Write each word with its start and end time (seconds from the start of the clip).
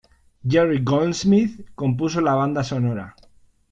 Jerry 0.53 0.79
Goldsmith 0.93 1.61
compuso 1.85 2.21
la 2.29 2.33
banda 2.43 2.63
sonora. 2.75 3.11